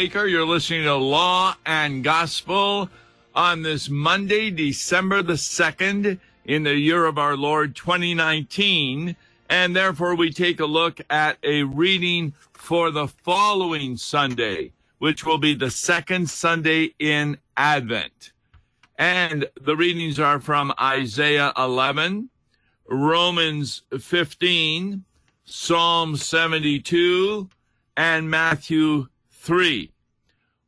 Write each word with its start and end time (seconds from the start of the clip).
Baker. 0.00 0.26
You're 0.26 0.46
listening 0.46 0.84
to 0.84 0.94
Law 0.94 1.54
and 1.66 2.02
Gospel 2.02 2.88
on 3.34 3.60
this 3.60 3.90
Monday, 3.90 4.50
December 4.50 5.22
the 5.22 5.34
2nd, 5.34 6.18
in 6.46 6.62
the 6.62 6.74
year 6.74 7.04
of 7.04 7.18
our 7.18 7.36
Lord 7.36 7.76
2019. 7.76 9.14
And 9.50 9.76
therefore, 9.76 10.14
we 10.14 10.32
take 10.32 10.58
a 10.58 10.64
look 10.64 11.02
at 11.10 11.36
a 11.42 11.64
reading 11.64 12.32
for 12.54 12.90
the 12.90 13.08
following 13.08 13.98
Sunday, 13.98 14.72
which 15.00 15.26
will 15.26 15.36
be 15.36 15.52
the 15.52 15.70
second 15.70 16.30
Sunday 16.30 16.94
in 16.98 17.36
Advent. 17.58 18.32
And 18.96 19.50
the 19.60 19.76
readings 19.76 20.18
are 20.18 20.40
from 20.40 20.72
Isaiah 20.80 21.52
11, 21.58 22.30
Romans 22.88 23.82
15, 24.00 25.04
Psalm 25.44 26.16
72, 26.16 27.50
and 27.98 28.30
Matthew 28.30 29.09
3. 29.40 29.90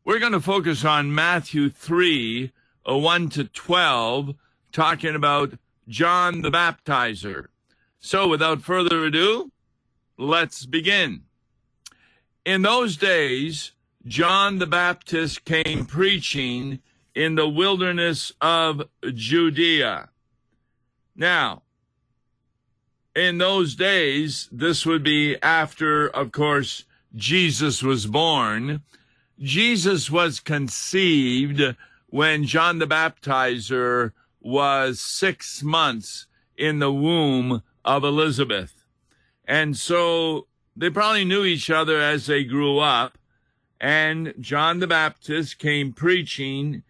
We're 0.02 0.18
going 0.18 0.32
to 0.32 0.40
focus 0.40 0.82
on 0.82 1.14
Matthew 1.14 1.68
3, 1.68 2.50
uh, 2.88 2.96
1 2.96 3.28
to 3.28 3.44
12, 3.44 4.34
talking 4.72 5.14
about 5.14 5.52
John 5.86 6.40
the 6.40 6.50
Baptizer. 6.50 7.48
So 8.00 8.26
without 8.26 8.62
further 8.62 9.04
ado, 9.04 9.52
let's 10.16 10.64
begin. 10.64 11.24
In 12.46 12.62
those 12.62 12.96
days, 12.96 13.72
John 14.06 14.58
the 14.58 14.66
Baptist 14.66 15.44
came 15.44 15.84
preaching 15.84 16.80
in 17.14 17.34
the 17.34 17.48
wilderness 17.48 18.32
of 18.40 18.84
Judea. 19.14 20.08
Now, 21.14 21.62
in 23.14 23.36
those 23.36 23.74
days, 23.74 24.48
this 24.50 24.86
would 24.86 25.02
be 25.02 25.36
after, 25.42 26.08
of 26.08 26.32
course, 26.32 26.86
Jesus 27.14 27.82
was 27.82 28.06
born. 28.06 28.82
Jesus 29.38 30.10
was 30.10 30.40
conceived 30.40 31.76
when 32.06 32.44
John 32.44 32.78
the 32.78 32.86
Baptizer 32.86 34.12
was 34.40 35.00
six 35.00 35.62
months 35.62 36.26
in 36.56 36.78
the 36.78 36.92
womb 36.92 37.62
of 37.84 38.04
Elizabeth. 38.04 38.84
And 39.44 39.76
so 39.76 40.46
they 40.76 40.90
probably 40.90 41.24
knew 41.24 41.44
each 41.44 41.70
other 41.70 42.00
as 42.00 42.26
they 42.26 42.44
grew 42.44 42.78
up. 42.78 43.18
And 43.80 44.34
John 44.38 44.78
the 44.78 44.86
Baptist 44.86 45.58
came 45.58 45.92
preaching 45.92 46.82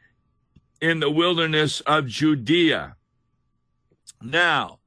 in 0.80 1.00
the 1.00 1.10
wilderness 1.10 1.80
of 1.82 2.06
Judea. 2.06 2.96
Now, 4.20 4.80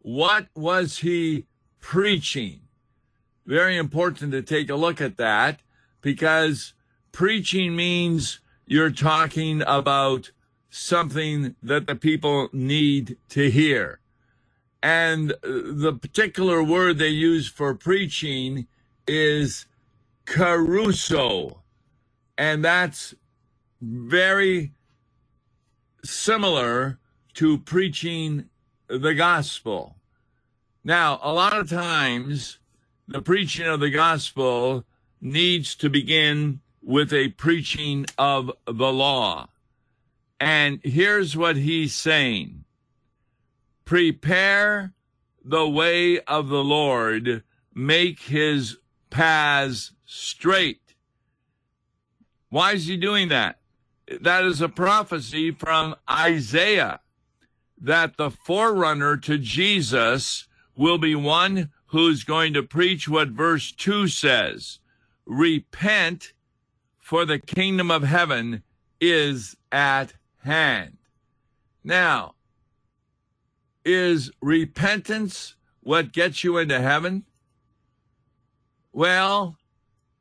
what 0.00 0.48
was 0.54 0.98
he 0.98 1.46
preaching? 1.80 2.62
Very 3.46 3.76
important 3.76 4.32
to 4.32 4.42
take 4.42 4.70
a 4.70 4.76
look 4.76 5.00
at 5.00 5.16
that 5.16 5.60
because 6.00 6.74
preaching 7.10 7.74
means 7.74 8.40
you're 8.66 8.90
talking 8.90 9.62
about 9.66 10.30
something 10.70 11.54
that 11.62 11.86
the 11.86 11.94
people 11.94 12.48
need 12.52 13.16
to 13.28 13.50
hear. 13.50 14.00
And 14.82 15.34
the 15.42 15.96
particular 16.00 16.62
word 16.62 16.98
they 16.98 17.08
use 17.08 17.48
for 17.48 17.74
preaching 17.74 18.66
is 19.06 19.66
kerusso. 20.24 21.58
And 22.38 22.64
that's 22.64 23.14
very 23.80 24.72
similar 26.04 26.98
to 27.34 27.58
preaching 27.58 28.48
the 28.88 29.14
gospel. 29.14 29.96
Now, 30.84 31.20
a 31.22 31.32
lot 31.32 31.56
of 31.56 31.68
times 31.68 32.58
the 33.12 33.20
preaching 33.20 33.66
of 33.66 33.80
the 33.80 33.90
gospel 33.90 34.84
needs 35.20 35.74
to 35.74 35.90
begin 35.90 36.60
with 36.82 37.12
a 37.12 37.28
preaching 37.28 38.06
of 38.16 38.50
the 38.66 38.92
law. 38.92 39.48
And 40.40 40.80
here's 40.82 41.36
what 41.36 41.56
he's 41.56 41.94
saying 41.94 42.64
Prepare 43.84 44.94
the 45.44 45.68
way 45.68 46.20
of 46.20 46.48
the 46.48 46.64
Lord, 46.64 47.44
make 47.74 48.20
his 48.20 48.78
paths 49.10 49.92
straight. 50.06 50.94
Why 52.48 52.72
is 52.72 52.86
he 52.86 52.96
doing 52.96 53.28
that? 53.28 53.58
That 54.20 54.44
is 54.44 54.62
a 54.62 54.68
prophecy 54.68 55.50
from 55.50 55.96
Isaiah 56.10 57.00
that 57.78 58.16
the 58.16 58.30
forerunner 58.30 59.16
to 59.18 59.36
Jesus 59.36 60.48
will 60.76 60.98
be 60.98 61.14
one 61.14 61.70
who's 61.92 62.24
going 62.24 62.54
to 62.54 62.62
preach 62.62 63.06
what 63.06 63.28
verse 63.28 63.70
2 63.70 64.08
says 64.08 64.78
Repent, 65.26 66.32
for 66.98 67.24
the 67.26 67.38
kingdom 67.38 67.90
of 67.90 68.02
heaven 68.02 68.62
is 69.00 69.56
at 69.70 70.14
hand. 70.38 70.96
Now, 71.84 72.34
is 73.84 74.30
repentance 74.40 75.54
what 75.80 76.12
gets 76.12 76.42
you 76.42 76.56
into 76.56 76.80
heaven? 76.80 77.24
Well, 78.92 79.58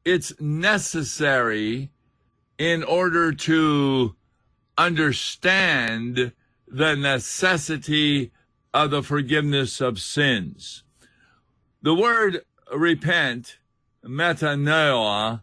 it's 0.03 0.33
necessary 0.41 1.89
in 2.57 2.83
order 2.83 3.31
to 3.31 4.15
understand 4.77 6.33
the 6.67 6.95
necessity 6.95 8.31
of 8.73 8.91
the 8.91 9.03
forgiveness 9.03 9.79
of 9.79 9.99
sins. 9.99 10.83
The 11.83 11.95
word 11.95 12.41
repent, 12.71 13.57
metanoia, 14.05 15.41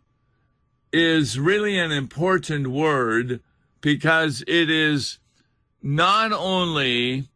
is 0.92 1.36
really 1.36 1.76
an 1.76 1.90
important 1.90 2.68
word 2.68 3.40
because 3.80 4.44
it 4.46 4.70
is 4.70 5.18
not 5.82 6.30
only 6.32 7.28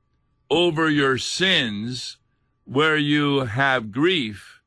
over 0.49 0.89
your 0.89 1.19
sins 1.19 2.19
where 2.65 2.97
you 2.97 3.41
have 3.41 3.91
grief, 3.91 4.61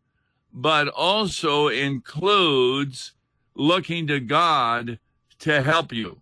but 0.51 0.89
also 0.89 1.69
includes 1.69 3.13
looking 3.55 4.05
to 4.07 4.19
God 4.19 4.99
to 5.39 5.61
help 5.61 5.93
you. 5.93 6.19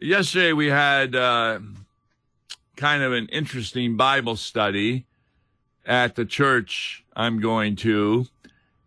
Yesterday 0.00 0.52
we 0.52 0.68
had 0.68 1.16
uh, 1.16 1.58
kind 2.76 3.02
of 3.02 3.12
an 3.12 3.26
interesting 3.30 3.96
Bible 3.96 4.36
study 4.36 5.06
at 5.86 6.14
the 6.14 6.24
church 6.24 7.04
I'm 7.14 7.40
going 7.40 7.76
to, 7.76 8.26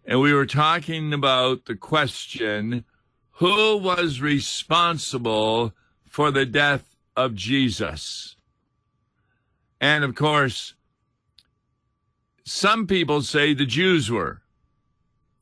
and 0.05 0.21
we 0.21 0.33
were 0.33 0.45
talking 0.45 1.13
about 1.13 1.65
the 1.65 1.75
question 1.75 2.85
who 3.31 3.77
was 3.77 4.19
responsible 4.19 5.73
for 6.05 6.31
the 6.31 6.45
death 6.45 6.95
of 7.15 7.35
Jesus? 7.35 8.35
And 9.79 10.03
of 10.03 10.15
course, 10.15 10.73
some 12.43 12.87
people 12.87 13.21
say 13.21 13.53
the 13.53 13.65
Jews 13.65 14.09
were. 14.09 14.41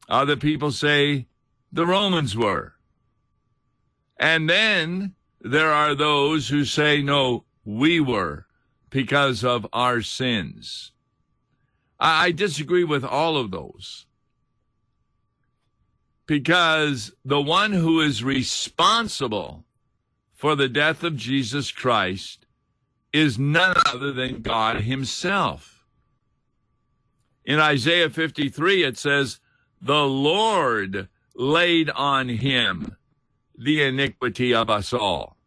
Other 0.09 0.35
people 0.35 0.71
say 0.71 1.27
the 1.71 1.85
Romans 1.85 2.35
were. 2.35 2.73
And 4.17 4.49
then 4.49 5.13
there 5.39 5.71
are 5.71 5.93
those 5.93 6.49
who 6.49 6.65
say, 6.65 7.01
no, 7.01 7.45
we 7.63 7.99
were 7.99 8.45
because 8.89 9.43
of 9.43 9.67
our 9.71 10.01
sins. 10.01 10.91
I 11.99 12.31
disagree 12.31 12.83
with 12.83 13.03
all 13.03 13.37
of 13.37 13.51
those. 13.51 14.05
Because 16.27 17.13
the 17.23 17.41
one 17.41 17.71
who 17.71 18.01
is 18.01 18.23
responsible 18.23 19.63
for 20.33 20.55
the 20.55 20.67
death 20.67 21.03
of 21.03 21.15
Jesus 21.15 21.71
Christ 21.71 22.45
is 23.13 23.39
none 23.39 23.75
other 23.85 24.11
than 24.11 24.41
God 24.41 24.81
Himself. 24.81 25.85
In 27.45 27.59
Isaiah 27.59 28.09
53, 28.09 28.83
it 28.83 28.97
says, 28.97 29.39
The 29.81 30.03
Lord 30.03 31.07
laid 31.35 31.89
on 31.91 32.29
Him 32.29 32.97
the 33.57 33.83
iniquity 33.83 34.53
of 34.53 34.69
us 34.69 34.91
all. 34.91 35.37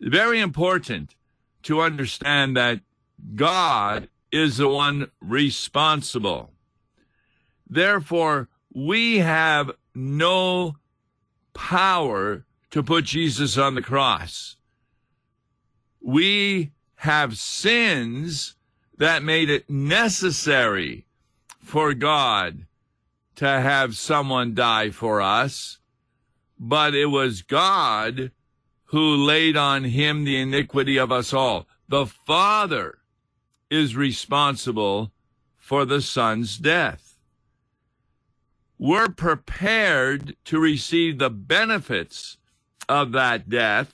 Very 0.00 0.40
important 0.40 1.14
to 1.64 1.80
understand 1.80 2.56
that 2.56 2.80
God 3.34 4.08
is 4.30 4.58
the 4.58 4.68
one 4.68 5.10
responsible. 5.20 6.50
Therefore, 7.68 8.48
we 8.72 9.18
have 9.18 9.72
no 9.94 10.76
power 11.54 12.44
to 12.70 12.82
put 12.82 13.04
Jesus 13.04 13.58
on 13.58 13.74
the 13.74 13.82
cross. 13.82 14.56
We 16.00 16.72
have 16.96 17.38
sins 17.38 18.56
that 18.96 19.22
made 19.22 19.50
it 19.50 19.68
necessary 19.70 21.06
for 21.60 21.94
God 21.94 22.66
to 23.36 23.46
have 23.46 23.96
someone 23.96 24.54
die 24.54 24.90
for 24.90 25.20
us, 25.20 25.78
but 26.58 26.94
it 26.94 27.06
was 27.06 27.42
God 27.42 28.32
who 28.86 29.14
laid 29.14 29.56
on 29.56 29.84
him 29.84 30.24
the 30.24 30.40
iniquity 30.40 30.96
of 30.96 31.12
us 31.12 31.32
all. 31.32 31.66
The 31.88 32.06
Father 32.06 32.98
is 33.70 33.96
responsible 33.96 35.12
for 35.56 35.84
the 35.84 36.00
son's 36.00 36.56
death. 36.58 37.18
we're 38.78 39.08
prepared 39.08 40.36
to 40.44 40.58
receive 40.60 41.18
the 41.18 41.30
benefits 41.30 42.38
of 42.88 43.12
that 43.12 43.48
death 43.48 43.92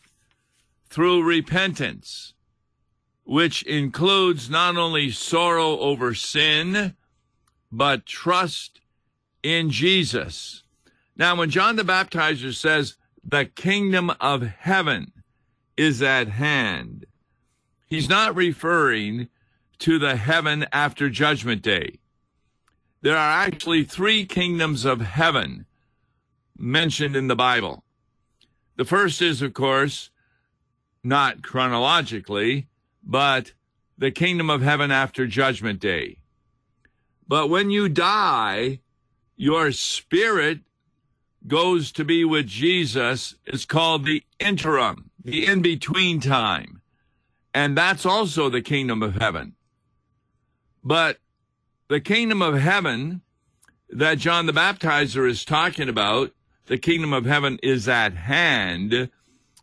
through 0.89 1.23
repentance, 1.23 2.35
which 3.25 3.63
includes 3.63 4.51
not 4.51 4.77
only 4.77 5.11
sorrow 5.11 5.79
over 5.79 6.15
sin, 6.15 6.95
but 7.73 8.07
trust 8.07 8.81
in 9.43 9.71
Jesus. 9.71 10.63
Now, 11.17 11.37
when 11.37 11.51
John 11.51 11.77
the 11.77 11.83
Baptizer 11.83 12.55
says, 12.55 12.97
the 13.27 13.47
kingdom 13.47 14.11
of 14.21 14.43
heaven 14.43 15.13
is 15.77 16.03
at 16.03 16.29
hand, 16.29 17.07
he's 17.87 18.09
not 18.09 18.37
referring 18.37 19.29
to 19.85 19.99
the 19.99 20.17
heaven 20.17 20.65
after 20.73 21.11
judgment 21.11 21.61
day. 21.61 21.99
There 23.03 23.19
are 23.19 23.45
actually 23.45 23.85
three 23.85 24.25
kingdoms 24.25 24.87
of 24.87 25.03
heaven 25.03 25.67
mentioned 26.57 27.15
in 27.15 27.29
the 27.29 27.37
Bible. 27.37 27.85
The 28.77 28.87
first 28.87 29.21
is, 29.21 29.43
of 29.43 29.53
course, 29.53 30.09
not 31.03 31.43
chronologically, 31.43 32.67
but 33.03 33.53
the 33.99 34.11
kingdom 34.11 34.49
of 34.49 34.63
heaven 34.63 34.91
after 34.91 35.27
judgment 35.27 35.81
day. 35.81 36.17
But 37.29 37.51
when 37.51 37.69
you 37.69 37.91
die, 37.91 38.81
your 39.37 39.71
spirit 39.71 40.61
goes 41.47 41.93
to 41.93 42.07
be 42.07 42.25
with 42.25 42.47
Jesus. 42.47 43.35
It's 43.45 43.67
called 43.67 44.07
the 44.07 44.23
interim, 44.41 45.11
the 45.23 45.47
in 45.47 45.61
between 45.61 46.21
time. 46.21 46.81
And 47.53 47.77
that's 47.77 48.07
also 48.07 48.49
the 48.49 48.63
kingdom 48.63 49.03
of 49.03 49.17
heaven. 49.17 49.57
But 50.85 51.19
the 51.89 52.01
kingdom 52.01 52.43
of 52.43 52.59
heaven 52.59 53.23
that 53.89 54.19
John 54.19 54.47
the 54.47 54.53
Baptizer 54.53 55.29
is 55.29 55.45
talking 55.45 55.89
about, 55.89 56.33
the 56.67 56.79
kingdom 56.79 57.13
of 57.13 57.25
heaven 57.25 57.59
is 57.63 57.89
at 57.89 58.15
hand, 58.15 59.11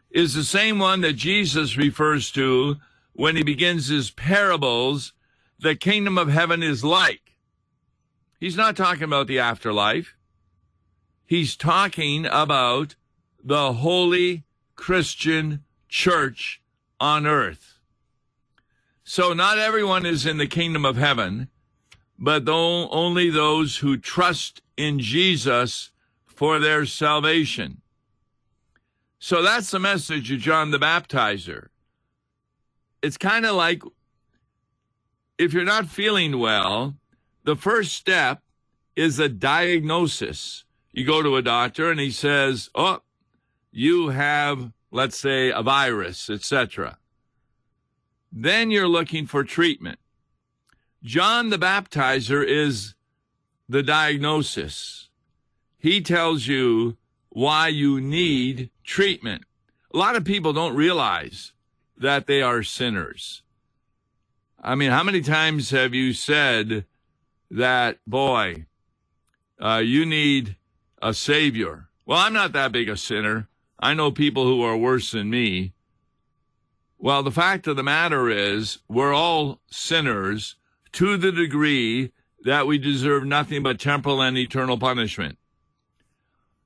is 0.09 0.33
the 0.33 0.43
same 0.43 0.79
one 0.79 1.01
that 1.01 1.13
Jesus 1.13 1.77
refers 1.77 2.31
to 2.31 2.77
when 3.13 3.35
he 3.35 3.43
begins 3.43 3.87
his 3.87 4.09
parables. 4.09 5.13
The 5.59 5.75
kingdom 5.75 6.17
of 6.17 6.29
heaven 6.29 6.63
is 6.63 6.83
like. 6.83 7.35
He's 8.39 8.57
not 8.57 8.75
talking 8.75 9.03
about 9.03 9.27
the 9.27 9.39
afterlife. 9.39 10.15
He's 11.25 11.55
talking 11.55 12.25
about 12.25 12.95
the 13.43 13.73
holy 13.73 14.43
Christian 14.75 15.63
church 15.87 16.61
on 16.99 17.27
earth. 17.27 17.70
So 19.03 19.33
not 19.33 19.57
everyone 19.57 20.05
is 20.05 20.25
in 20.25 20.37
the 20.37 20.47
kingdom 20.47 20.85
of 20.85 20.95
heaven, 20.95 21.49
but 22.17 22.47
only 22.47 23.29
those 23.29 23.77
who 23.77 23.97
trust 23.97 24.61
in 24.77 24.99
Jesus 24.99 25.91
for 26.25 26.59
their 26.59 26.85
salvation. 26.85 27.81
So 29.19 29.41
that's 29.41 29.71
the 29.71 29.79
message 29.79 30.31
of 30.31 30.39
John 30.39 30.71
the 30.71 30.79
Baptizer. 30.79 31.67
It's 33.01 33.17
kind 33.17 33.45
of 33.45 33.55
like 33.55 33.83
if 35.37 35.53
you're 35.53 35.63
not 35.63 35.87
feeling 35.87 36.37
well, 36.37 36.95
the 37.43 37.55
first 37.55 37.93
step 37.93 38.43
is 38.95 39.17
a 39.17 39.29
diagnosis. 39.29 40.65
You 40.91 41.05
go 41.05 41.23
to 41.23 41.35
a 41.37 41.41
doctor 41.41 41.89
and 41.89 41.99
he 41.99 42.11
says, 42.11 42.69
"Oh, 42.75 43.01
you 43.71 44.09
have, 44.09 44.71
let's 44.91 45.17
say, 45.17 45.49
a 45.49 45.63
virus, 45.63 46.29
etc." 46.29 46.97
Then 48.31 48.71
you're 48.71 48.87
looking 48.87 49.27
for 49.27 49.43
treatment. 49.43 49.99
John 51.03 51.49
the 51.49 51.57
Baptizer 51.57 52.45
is 52.45 52.95
the 53.67 53.83
diagnosis. 53.83 55.09
He 55.77 56.01
tells 56.01 56.47
you 56.47 56.97
why 57.29 57.69
you 57.69 57.99
need 57.99 58.69
treatment. 58.83 59.43
A 59.93 59.97
lot 59.97 60.15
of 60.15 60.23
people 60.23 60.53
don't 60.53 60.75
realize 60.75 61.53
that 61.97 62.27
they 62.27 62.41
are 62.41 62.63
sinners. 62.63 63.41
I 64.61 64.75
mean, 64.75 64.91
how 64.91 65.03
many 65.03 65.21
times 65.21 65.71
have 65.71 65.93
you 65.93 66.13
said 66.13 66.85
that, 67.49 67.97
boy, 68.05 68.65
uh, 69.59 69.81
you 69.83 70.05
need 70.05 70.55
a 71.01 71.13
savior? 71.13 71.87
Well, 72.05 72.19
I'm 72.19 72.33
not 72.33 72.53
that 72.53 72.71
big 72.71 72.89
a 72.89 72.95
sinner. 72.95 73.47
I 73.79 73.93
know 73.95 74.11
people 74.11 74.45
who 74.45 74.61
are 74.61 74.77
worse 74.77 75.11
than 75.11 75.29
me. 75.29 75.73
Well, 77.03 77.23
the 77.23 77.31
fact 77.31 77.65
of 77.65 77.77
the 77.77 77.83
matter 77.83 78.29
is, 78.29 78.77
we're 78.87 79.11
all 79.11 79.59
sinners 79.71 80.55
to 80.91 81.17
the 81.17 81.31
degree 81.31 82.11
that 82.43 82.67
we 82.67 82.77
deserve 82.77 83.25
nothing 83.25 83.63
but 83.63 83.79
temporal 83.79 84.21
and 84.21 84.37
eternal 84.37 84.77
punishment. 84.77 85.39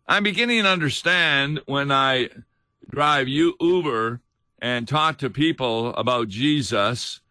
I'm 0.06 0.24
beginning 0.24 0.64
to 0.64 0.70
understand 0.70 1.62
when 1.68 1.90
I 1.90 2.32
drive 2.90 3.30
Uber 3.30 4.20
and 4.60 4.86
talk 4.86 5.20
to 5.20 5.30
people 5.30 5.94
about 5.96 6.28
Jesus 6.28 7.22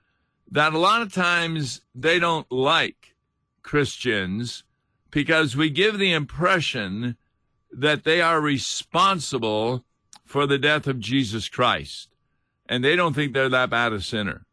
that 0.50 0.72
a 0.72 0.78
lot 0.78 1.02
of 1.02 1.12
times 1.12 1.82
they 1.94 2.18
don't 2.18 2.50
like 2.50 3.16
Christians 3.62 4.64
because 5.10 5.54
we 5.54 5.68
give 5.68 5.98
the 5.98 6.14
impression 6.14 7.18
that 7.70 8.04
they 8.04 8.22
are 8.22 8.40
responsible 8.40 9.84
for 10.24 10.46
the 10.46 10.58
death 10.58 10.86
of 10.86 11.00
Jesus 11.00 11.50
Christ 11.50 12.08
and 12.69 12.84
they 12.84 12.96
don't 12.96 13.14
think 13.14 13.32
they're 13.32 13.49
that 13.49 13.70
bad 13.70 13.93
a 13.93 14.00
sinner. 14.00 14.46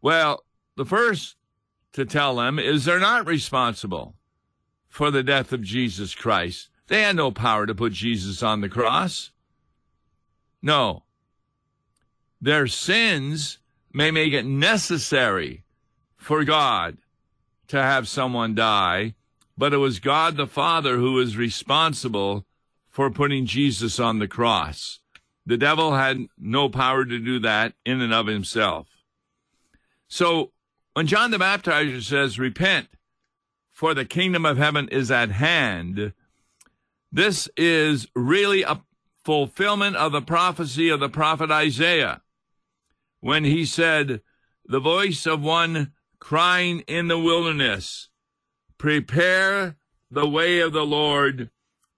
Well, 0.00 0.44
the 0.76 0.84
first 0.84 1.36
to 1.92 2.04
tell 2.04 2.36
them 2.36 2.58
is 2.58 2.84
they're 2.84 2.98
not 2.98 3.26
responsible 3.26 4.16
for 4.88 5.10
the 5.10 5.22
death 5.22 5.52
of 5.52 5.62
Jesus 5.62 6.14
Christ. 6.14 6.68
They 6.88 7.02
had 7.02 7.16
no 7.16 7.30
power 7.30 7.66
to 7.66 7.74
put 7.74 7.92
Jesus 7.92 8.42
on 8.42 8.60
the 8.60 8.68
cross. 8.68 9.30
No. 10.62 11.04
Their 12.40 12.66
sins 12.66 13.58
may 13.92 14.10
make 14.10 14.32
it 14.32 14.44
necessary 14.44 15.64
for 16.16 16.44
God 16.44 16.98
to 17.68 17.82
have 17.82 18.08
someone 18.08 18.54
die, 18.54 19.14
but 19.56 19.72
it 19.72 19.78
was 19.78 19.98
God 19.98 20.36
the 20.36 20.46
Father 20.46 20.96
who 20.96 21.14
was 21.14 21.36
responsible 21.36 22.46
for 22.88 23.10
putting 23.10 23.46
Jesus 23.46 23.98
on 23.98 24.18
the 24.18 24.28
cross. 24.28 25.00
The 25.46 25.56
devil 25.56 25.94
had 25.94 26.26
no 26.36 26.68
power 26.68 27.04
to 27.04 27.18
do 27.18 27.38
that 27.40 27.74
in 27.84 28.00
and 28.00 28.12
of 28.12 28.26
himself. 28.26 28.88
So 30.08 30.50
when 30.94 31.06
John 31.06 31.30
the 31.30 31.38
Baptizer 31.38 32.02
says, 32.02 32.38
Repent, 32.38 32.88
for 33.70 33.94
the 33.94 34.04
kingdom 34.04 34.44
of 34.44 34.58
heaven 34.58 34.88
is 34.88 35.10
at 35.10 35.30
hand, 35.30 36.12
this 37.12 37.48
is 37.56 38.08
really 38.14 38.62
a 38.62 38.82
fulfillment 39.24 39.96
of 39.96 40.12
the 40.12 40.22
prophecy 40.22 40.88
of 40.88 41.00
the 41.00 41.08
prophet 41.08 41.50
Isaiah 41.50 42.22
when 43.20 43.44
he 43.44 43.64
said, 43.64 44.22
The 44.66 44.80
voice 44.80 45.26
of 45.26 45.42
one 45.42 45.92
crying 46.18 46.80
in 46.86 47.08
the 47.08 47.18
wilderness, 47.18 48.08
Prepare 48.78 49.76
the 50.10 50.28
way 50.28 50.60
of 50.60 50.72
the 50.72 50.86
Lord, 50.86 51.50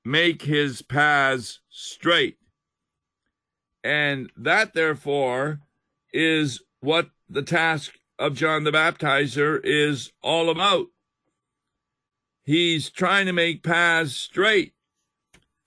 make 0.04 0.42
his 0.42 0.82
paths 0.82 1.60
straight. 1.68 2.38
And 3.84 4.30
that, 4.36 4.74
therefore, 4.74 5.60
is 6.12 6.62
what 6.80 7.10
the 7.28 7.42
task 7.42 7.94
of 8.18 8.34
John 8.34 8.64
the 8.64 8.72
Baptizer 8.72 9.60
is 9.62 10.12
all 10.22 10.50
about. 10.50 10.86
He's 12.44 12.90
trying 12.90 13.26
to 13.26 13.32
make 13.32 13.62
paths 13.62 14.16
straight. 14.16 14.72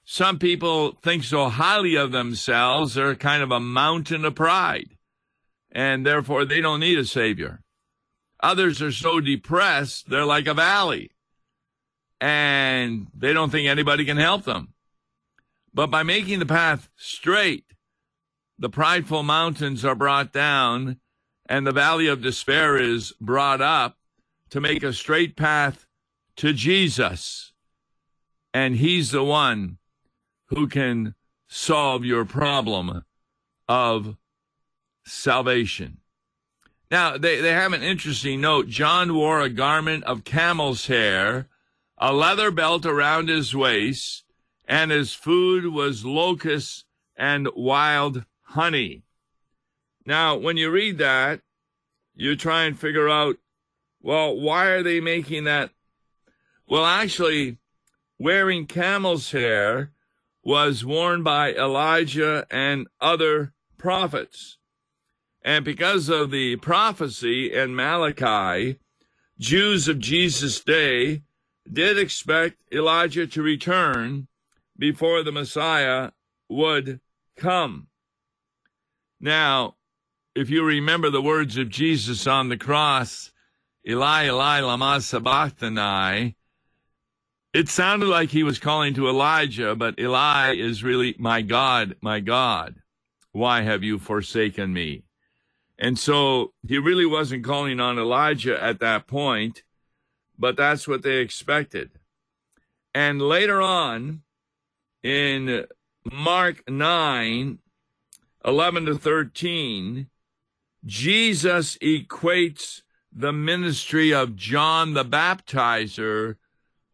Some 0.03 0.39
people 0.39 0.97
think 1.01 1.23
so 1.23 1.47
highly 1.47 1.95
of 1.95 2.11
themselves, 2.11 2.95
they're 2.95 3.15
kind 3.15 3.43
of 3.43 3.51
a 3.51 3.59
mountain 3.59 4.25
of 4.25 4.35
pride, 4.35 4.97
and 5.71 6.05
therefore 6.05 6.43
they 6.43 6.59
don't 6.59 6.81
need 6.81 6.97
a 6.97 7.05
Savior. 7.05 7.61
Others 8.41 8.81
are 8.81 8.91
so 8.91 9.21
depressed, 9.21 10.09
they're 10.09 10.25
like 10.25 10.47
a 10.47 10.53
valley, 10.53 11.11
and 12.19 13.07
they 13.15 13.31
don't 13.31 13.51
think 13.51 13.69
anybody 13.69 14.03
can 14.03 14.17
help 14.17 14.43
them. 14.43 14.73
But 15.73 15.87
by 15.87 16.03
making 16.03 16.39
the 16.39 16.45
path 16.45 16.89
straight, 16.97 17.65
the 18.61 18.69
prideful 18.69 19.23
mountains 19.23 19.83
are 19.83 19.95
brought 19.95 20.31
down 20.31 20.97
and 21.47 21.65
the 21.65 21.71
valley 21.71 22.05
of 22.05 22.21
despair 22.21 22.77
is 22.77 23.11
brought 23.19 23.59
up 23.59 23.97
to 24.51 24.61
make 24.61 24.83
a 24.83 24.93
straight 24.93 25.35
path 25.35 25.87
to 26.35 26.53
Jesus. 26.53 27.53
And 28.53 28.75
he's 28.75 29.09
the 29.09 29.23
one 29.23 29.79
who 30.49 30.67
can 30.67 31.15
solve 31.47 32.05
your 32.05 32.23
problem 32.23 33.03
of 33.67 34.15
salvation. 35.05 35.97
Now, 36.91 37.17
they, 37.17 37.41
they 37.41 37.53
have 37.53 37.73
an 37.73 37.81
interesting 37.81 38.41
note. 38.41 38.67
John 38.67 39.15
wore 39.15 39.41
a 39.41 39.49
garment 39.49 40.03
of 40.03 40.23
camel's 40.23 40.85
hair, 40.85 41.47
a 41.97 42.13
leather 42.13 42.51
belt 42.51 42.85
around 42.85 43.27
his 43.27 43.55
waist, 43.55 44.23
and 44.67 44.91
his 44.91 45.15
food 45.15 45.65
was 45.65 46.05
locusts 46.05 46.85
and 47.17 47.47
wild 47.55 48.23
honey. 48.51 49.03
Now, 50.05 50.35
when 50.35 50.57
you 50.57 50.69
read 50.69 50.97
that, 50.97 51.41
you 52.15 52.35
try 52.35 52.63
and 52.63 52.77
figure 52.77 53.07
out, 53.07 53.37
well, 54.01 54.37
why 54.37 54.67
are 54.67 54.83
they 54.83 54.99
making 54.99 55.45
that? 55.45 55.69
Well, 56.67 56.85
actually, 56.85 57.57
wearing 58.19 58.65
camel's 58.65 59.31
hair 59.31 59.91
was 60.43 60.83
worn 60.83 61.23
by 61.23 61.53
Elijah 61.53 62.45
and 62.49 62.87
other 62.99 63.53
prophets. 63.77 64.57
And 65.43 65.63
because 65.63 66.09
of 66.09 66.31
the 66.31 66.57
prophecy 66.57 67.53
in 67.53 67.75
Malachi, 67.75 68.79
Jews 69.39 69.87
of 69.87 69.99
Jesus' 69.99 70.61
day 70.61 71.23
did 71.71 71.97
expect 71.97 72.57
Elijah 72.71 73.27
to 73.27 73.41
return 73.41 74.27
before 74.77 75.23
the 75.23 75.31
Messiah 75.31 76.11
would 76.49 76.99
come. 77.37 77.87
Now, 79.23 79.75
if 80.33 80.49
you 80.49 80.65
remember 80.65 81.11
the 81.11 81.21
words 81.21 81.55
of 81.55 81.69
Jesus 81.69 82.25
on 82.25 82.49
the 82.49 82.57
cross, 82.57 83.31
Eli, 83.87 84.25
Eli, 84.25 84.61
lama 84.61 84.99
sabachthani, 84.99 86.35
it 87.53 87.69
sounded 87.69 88.07
like 88.07 88.29
he 88.29 88.41
was 88.41 88.57
calling 88.57 88.95
to 88.95 89.07
Elijah, 89.07 89.75
but 89.75 89.99
Eli 89.99 90.55
is 90.55 90.83
really, 90.83 91.15
my 91.19 91.43
God, 91.43 91.97
my 92.01 92.19
God, 92.19 92.81
why 93.31 93.61
have 93.61 93.83
you 93.83 93.99
forsaken 93.99 94.73
me? 94.73 95.03
And 95.77 95.99
so 95.99 96.53
he 96.67 96.79
really 96.79 97.05
wasn't 97.05 97.43
calling 97.43 97.79
on 97.79 97.99
Elijah 97.99 98.61
at 98.61 98.79
that 98.79 99.05
point, 99.05 99.61
but 100.39 100.57
that's 100.57 100.87
what 100.87 101.03
they 101.03 101.17
expected. 101.17 101.91
And 102.95 103.21
later 103.21 103.61
on 103.61 104.23
in 105.03 105.65
Mark 106.11 106.63
9, 106.67 107.59
11 108.43 108.85
to 108.85 108.95
13, 108.95 110.07
Jesus 110.85 111.77
equates 111.77 112.81
the 113.11 113.33
ministry 113.33 114.13
of 114.13 114.35
John 114.35 114.93
the 114.93 115.05
Baptizer 115.05 116.37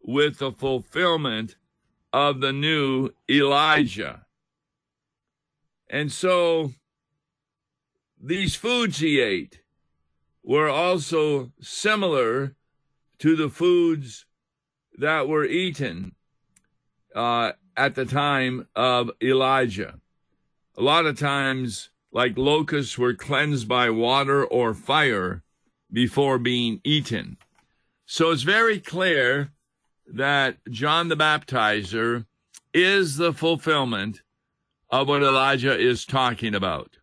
with 0.02 0.40
the 0.40 0.52
fulfillment 0.52 1.56
of 2.12 2.42
the 2.42 2.52
new 2.52 3.12
Elijah. 3.30 4.26
And 5.90 6.12
so 6.12 6.74
these 8.22 8.56
foods 8.56 9.00
he 9.00 9.20
ate 9.20 9.62
were 10.44 10.70
also 10.70 11.52
similar 11.62 12.56
to 13.20 13.36
the 13.36 13.50
foods 13.50 14.26
that 14.98 15.28
were 15.28 15.46
eaten 15.46 16.16
uh, 17.16 17.52
at 17.76 17.96
the 17.96 18.06
time 18.06 18.68
of 18.76 19.12
Elijah. 19.22 20.00
A 20.78 20.84
lot 20.84 21.08
of 21.08 21.18
times, 21.18 21.90
like 22.12 22.38
locusts 22.38 22.98
were 22.98 23.16
cleansed 23.16 23.68
by 23.68 23.90
water 23.90 24.46
or 24.46 24.76
fire 24.76 25.44
before 25.92 26.38
being 26.38 26.82
eaten. 26.84 27.38
So 28.06 28.32
it's 28.32 28.44
very 28.44 28.80
clear 28.80 29.52
that 30.14 30.58
John 30.70 31.08
the 31.08 31.18
Baptizer 31.18 32.26
is 32.74 33.18
the 33.18 33.34
fulfillment 33.34 34.22
of 34.90 35.08
what 35.08 35.24
Elijah 35.24 35.78
is 35.78 36.06
talking 36.06 36.54
about. 36.54 36.98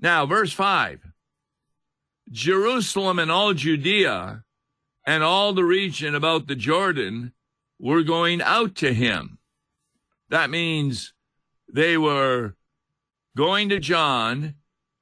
Now, 0.00 0.24
verse 0.26 0.52
5 0.52 1.00
Jerusalem 2.30 3.18
and 3.18 3.30
all 3.30 3.52
Judea 3.52 4.44
and 5.04 5.22
all 5.24 5.52
the 5.52 5.64
region 5.64 6.14
about 6.14 6.46
the 6.46 6.54
Jordan 6.54 7.32
were 7.78 8.02
going 8.02 8.40
out 8.42 8.76
to 8.76 8.92
him. 8.92 9.38
That 10.28 10.50
means 10.50 11.14
they 11.72 11.96
were 11.96 12.54
going 13.36 13.68
to 13.68 13.78
John 13.78 14.54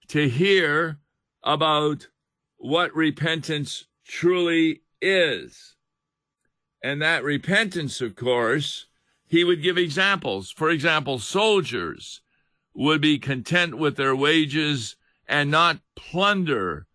to 0.09 0.29
hear 0.29 0.99
about 1.43 2.09
what 2.57 2.95
repentance 2.95 3.87
truly 4.07 4.83
is. 5.01 5.77
And 6.83 7.03
that 7.03 7.25
repentance, 7.25 8.01
of 8.01 8.15
course, 8.15 8.87
he 9.27 9.43
would 9.45 9.63
give 9.63 9.79
examples. 9.79 10.51
For 10.51 10.71
example, 10.71 11.19
soldiers 11.19 12.21
would 12.75 13.01
be 13.01 13.19
content 13.19 13.77
with 13.77 13.97
their 13.97 14.15
wages 14.15 14.97
and 15.27 15.51
not 15.51 15.81
plunder 15.97 16.87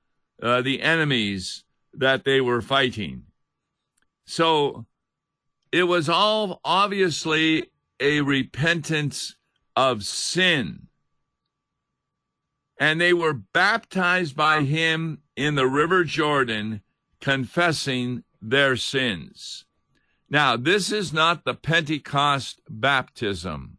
uh, 0.42 0.62
the 0.62 0.82
enemies 0.82 1.63
that 1.94 2.24
they 2.24 2.40
were 2.40 2.62
fighting. 2.62 3.24
So 4.25 4.86
it 5.72 5.84
was 5.84 6.08
all 6.08 6.62
obviously 6.63 7.72
a 8.00 8.22
repentance 8.22 9.36
of 9.75 10.04
sin. 10.04 10.88
And 12.80 13.00
they 13.00 13.13
were 13.13 13.34
baptized 13.34 14.36
by 14.36 14.63
him 14.63 15.20
in 15.36 15.56
the 15.56 15.68
river 15.68 16.04
Jordan, 16.04 16.82
confessing 17.20 18.24
their 18.42 18.75
sins. 18.75 19.66
Now, 20.30 20.58
this 20.58 20.92
is 20.92 21.13
not 21.13 21.46
the 21.46 21.54
Pentecost 21.54 22.62
baptism 22.70 23.78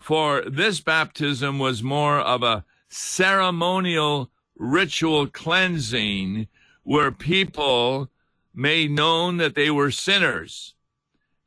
for 0.00 0.42
this 0.46 0.80
baptism 0.80 1.58
was 1.58 1.82
more 1.82 2.18
of 2.18 2.42
a 2.42 2.64
ceremonial 2.88 4.30
ritual 4.56 5.26
cleansing 5.26 6.48
where 6.82 7.12
people 7.12 8.10
made 8.54 8.90
known 8.90 9.36
that 9.36 9.54
they 9.54 9.70
were 9.70 9.90
sinners. 9.90 10.74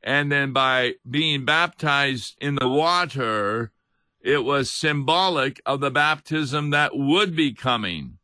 And 0.04 0.30
then 0.30 0.52
by 0.52 0.96
being 1.08 1.46
baptized 1.46 2.36
in 2.38 2.56
the 2.56 2.68
water, 2.68 3.72
it 4.20 4.44
was 4.44 4.70
symbolic 4.70 5.62
of 5.64 5.80
the 5.80 5.90
baptism 5.90 6.70
that 6.70 6.94
would 6.94 7.34
be 7.34 7.54
coming. 7.54 8.18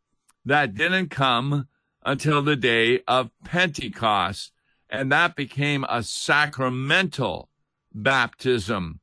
That 0.45 0.75
didn't 0.75 1.09
come 1.09 1.69
until 2.05 2.43
the 2.43 2.55
day 2.55 3.01
of 3.09 3.31
Pentecost. 3.45 4.53
And 4.91 5.11
that 5.11 5.37
became 5.37 5.87
a 5.89 6.03
sacramental 6.03 7.49
baptism 7.95 9.01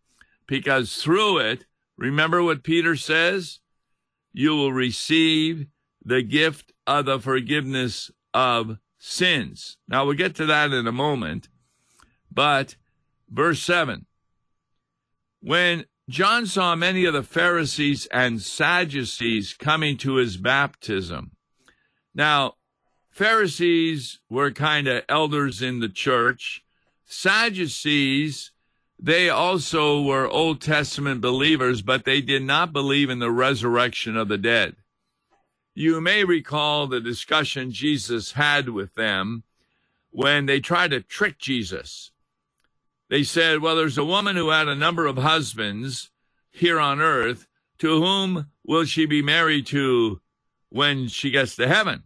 because 0.47 0.97
through 0.97 1.39
it, 1.39 1.65
remember 1.97 2.43
what 2.43 2.63
Peter 2.63 2.95
says? 2.95 3.59
You 4.33 4.51
will 4.51 4.71
receive 4.71 5.65
the 6.05 6.21
gift 6.21 6.73
of 6.85 7.05
the 7.05 7.19
forgiveness 7.19 8.11
of 8.35 8.77
sins. 8.99 9.77
Now 9.87 10.05
we'll 10.05 10.15
get 10.15 10.35
to 10.35 10.45
that 10.45 10.71
in 10.73 10.85
a 10.85 10.91
moment. 10.91 11.49
But 12.37 12.75
verse 13.31 13.63
7 13.63 14.05
When 15.41 15.85
John 16.07 16.45
saw 16.45 16.75
many 16.75 17.05
of 17.05 17.13
the 17.15 17.23
Pharisees 17.23 18.05
and 18.11 18.39
Sadducees 18.39 19.55
coming 19.55 19.97
to 19.97 20.17
his 20.17 20.37
baptism. 20.37 21.31
Now, 22.13 22.53
Pharisees 23.09 24.19
were 24.29 24.51
kind 24.51 24.87
of 24.87 25.03
elders 25.09 25.63
in 25.63 25.79
the 25.79 25.89
church. 25.89 26.63
Sadducees 27.05 28.51
they 28.99 29.29
also 29.29 30.03
were 30.03 30.27
Old 30.27 30.61
Testament 30.61 31.21
believers, 31.21 31.81
but 31.81 32.05
they 32.05 32.21
did 32.21 32.43
not 32.43 32.71
believe 32.71 33.09
in 33.09 33.17
the 33.17 33.31
resurrection 33.31 34.15
of 34.15 34.27
the 34.27 34.37
dead. 34.37 34.75
You 35.73 36.01
may 36.01 36.23
recall 36.23 36.85
the 36.85 37.01
discussion 37.01 37.71
Jesus 37.71 38.33
had 38.33 38.69
with 38.69 38.93
them 38.93 39.43
when 40.11 40.45
they 40.45 40.59
tried 40.59 40.91
to 40.91 41.01
trick 41.01 41.39
Jesus. 41.39 42.11
They 43.09 43.23
said, 43.23 43.61
Well, 43.61 43.75
there's 43.75 43.97
a 43.97 44.05
woman 44.05 44.35
who 44.35 44.49
had 44.49 44.67
a 44.67 44.75
number 44.75 45.05
of 45.05 45.17
husbands 45.17 46.11
here 46.51 46.79
on 46.79 47.01
earth. 47.01 47.47
To 47.79 48.01
whom 48.01 48.47
will 48.65 48.85
she 48.85 49.05
be 49.05 49.21
married 49.21 49.67
to 49.67 50.19
when 50.69 51.07
she 51.07 51.29
gets 51.29 51.55
to 51.57 51.67
heaven? 51.67 52.03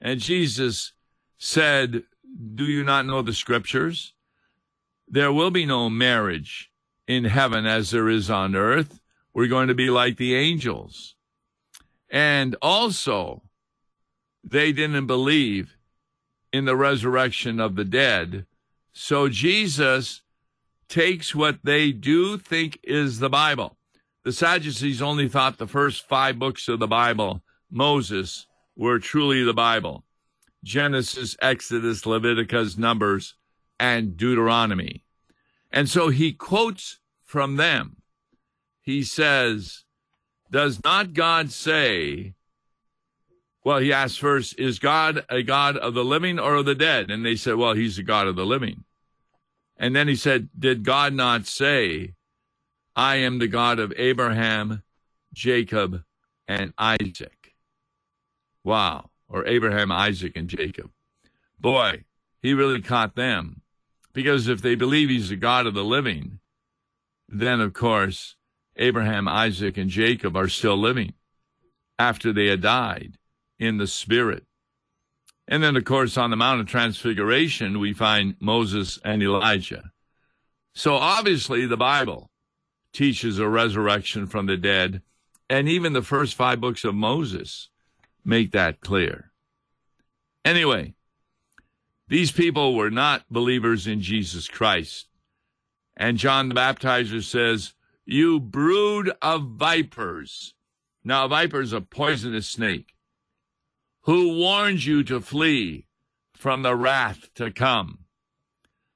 And 0.00 0.20
Jesus 0.20 0.92
said, 1.38 2.02
Do 2.54 2.64
you 2.64 2.84
not 2.84 3.06
know 3.06 3.22
the 3.22 3.32
scriptures? 3.32 4.12
there 5.12 5.32
will 5.32 5.50
be 5.50 5.66
no 5.66 5.90
marriage 5.90 6.70
in 7.06 7.24
heaven 7.24 7.66
as 7.66 7.90
there 7.90 8.08
is 8.08 8.30
on 8.30 8.56
earth. 8.56 8.98
We're 9.34 9.46
going 9.46 9.68
to 9.68 9.74
be 9.74 9.90
like 9.90 10.16
the 10.16 10.34
angels. 10.34 11.14
And 12.10 12.56
also, 12.62 13.42
they 14.42 14.72
didn't 14.72 15.06
believe 15.06 15.76
in 16.50 16.64
the 16.64 16.76
resurrection 16.76 17.60
of 17.60 17.76
the 17.76 17.84
dead. 17.84 18.46
So 18.92 19.28
Jesus 19.28 20.22
takes 20.88 21.34
what 21.34 21.58
they 21.64 21.92
do 21.92 22.36
think 22.36 22.78
is 22.82 23.18
the 23.18 23.30
Bible. 23.30 23.76
The 24.24 24.32
Sadducees 24.32 25.02
only 25.02 25.28
thought 25.28 25.58
the 25.58 25.66
first 25.66 26.06
five 26.06 26.38
books 26.38 26.68
of 26.68 26.78
the 26.78 26.86
Bible, 26.86 27.42
Moses, 27.70 28.46
were 28.76 28.98
truly 28.98 29.42
the 29.42 29.54
Bible 29.54 30.04
Genesis, 30.62 31.36
Exodus, 31.42 32.06
Leviticus, 32.06 32.78
Numbers, 32.78 33.34
and 33.80 34.16
Deuteronomy. 34.16 35.04
And 35.72 35.88
so 35.88 36.10
he 36.10 36.32
quotes 36.32 37.00
from 37.24 37.56
them. 37.56 37.96
He 38.80 39.02
says, 39.02 39.84
Does 40.50 40.84
not 40.84 41.14
God 41.14 41.50
say, 41.50 42.34
well, 43.64 43.78
he 43.78 43.92
asked 43.92 44.18
first, 44.18 44.58
Is 44.58 44.78
God 44.78 45.24
a 45.28 45.42
God 45.42 45.76
of 45.76 45.94
the 45.94 46.04
living 46.04 46.38
or 46.38 46.56
of 46.56 46.66
the 46.66 46.74
dead? 46.74 47.10
And 47.10 47.24
they 47.24 47.36
said, 47.36 47.56
Well, 47.56 47.74
he's 47.74 47.96
the 47.96 48.02
God 48.02 48.26
of 48.26 48.36
the 48.36 48.46
living. 48.46 48.84
And 49.76 49.94
then 49.94 50.08
he 50.08 50.16
said, 50.16 50.48
Did 50.58 50.82
God 50.82 51.12
not 51.14 51.46
say, 51.46 52.14
I 52.96 53.16
am 53.16 53.38
the 53.38 53.48
God 53.48 53.78
of 53.78 53.92
Abraham, 53.96 54.82
Jacob, 55.32 56.02
and 56.48 56.74
Isaac? 56.76 57.54
Wow. 58.64 59.10
Or 59.28 59.46
Abraham, 59.46 59.92
Isaac, 59.92 60.32
and 60.36 60.48
Jacob. 60.48 60.90
Boy, 61.58 62.04
he 62.40 62.54
really 62.54 62.82
caught 62.82 63.14
them. 63.14 63.62
Because 64.12 64.48
if 64.48 64.60
they 64.60 64.74
believe 64.74 65.08
he's 65.08 65.30
the 65.30 65.36
God 65.36 65.66
of 65.66 65.74
the 65.74 65.84
living, 65.84 66.40
then 67.28 67.60
of 67.60 67.72
course 67.72 68.36
Abraham, 68.76 69.26
Isaac, 69.26 69.78
and 69.78 69.88
Jacob 69.88 70.36
are 70.36 70.48
still 70.48 70.76
living 70.76 71.14
after 71.98 72.32
they 72.32 72.46
had 72.46 72.60
died 72.60 73.16
in 73.62 73.76
the 73.76 73.86
spirit. 73.86 74.44
And 75.46 75.62
then, 75.62 75.76
of 75.76 75.84
course, 75.84 76.16
on 76.16 76.30
the 76.30 76.36
Mount 76.36 76.60
of 76.60 76.66
Transfiguration, 76.66 77.78
we 77.78 77.92
find 77.92 78.34
Moses 78.40 78.98
and 79.04 79.22
Elijah. 79.22 79.92
So 80.74 80.94
obviously, 80.94 81.66
the 81.66 81.76
Bible 81.76 82.30
teaches 82.92 83.38
a 83.38 83.48
resurrection 83.48 84.26
from 84.26 84.46
the 84.46 84.56
dead, 84.56 85.02
and 85.48 85.68
even 85.68 85.92
the 85.92 86.02
first 86.02 86.34
five 86.34 86.60
books 86.60 86.82
of 86.82 86.96
Moses 86.96 87.68
make 88.24 88.50
that 88.50 88.80
clear. 88.80 89.30
Anyway, 90.44 90.94
these 92.08 92.32
people 92.32 92.74
were 92.74 92.90
not 92.90 93.22
believers 93.30 93.86
in 93.86 94.00
Jesus 94.00 94.48
Christ. 94.48 95.06
And 95.96 96.18
John 96.18 96.48
the 96.48 96.56
Baptizer 96.56 97.22
says, 97.22 97.74
You 98.04 98.40
brood 98.40 99.12
of 99.22 99.50
vipers. 99.50 100.54
Now, 101.04 101.26
a 101.26 101.28
viper 101.28 101.60
is 101.60 101.72
a 101.72 101.80
poisonous 101.80 102.48
snake 102.48 102.92
who 104.02 104.36
warns 104.36 104.86
you 104.86 105.02
to 105.04 105.20
flee 105.20 105.86
from 106.34 106.62
the 106.62 106.74
wrath 106.74 107.32
to 107.34 107.50
come. 107.50 108.00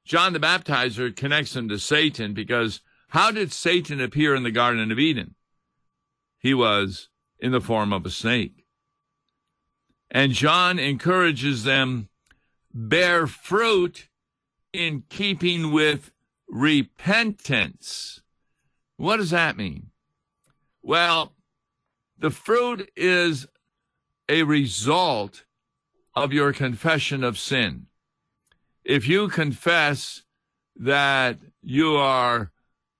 John 0.05 0.33
the 0.33 0.41
Baptizer 0.41 1.15
connects 1.15 1.53
them 1.53 1.69
to 1.69 1.79
Satan 1.79 2.33
because 2.33 2.81
how 3.09 3.31
did 3.31 3.53
Satan 3.53 4.01
appear 4.01 4.35
in 4.35 4.43
the 4.43 4.51
Garden 4.51 4.91
of 4.91 4.99
Eden? 4.99 5.35
He 6.39 6.55
was 6.55 7.09
in 7.39 7.53
the 7.53 7.61
form 7.61 7.93
of 7.93 8.05
a 8.07 8.11
snake. 8.11 8.67
And 10.11 10.33
John 10.33 10.79
encourages 10.79 11.65
them 11.65 12.09
bear 12.73 13.27
fruit 13.27 14.09
in 14.73 15.05
keeping 15.09 15.73
with 15.73 16.13
repentance. 16.49 18.21
What 18.97 19.17
does 19.17 19.31
that 19.31 19.57
mean? 19.57 19.91
Well, 20.83 21.35
the 22.19 22.31
fruit 22.31 22.91
is 22.97 23.47
a 24.29 24.43
result 24.43 25.45
of 26.15 26.33
your 26.33 26.53
confession 26.53 27.23
of 27.23 27.39
sin. 27.39 27.87
If 28.85 29.09
you 29.09 29.29
confess 29.29 30.23
that 30.77 31.39
you 31.63 31.97
are 31.97 32.53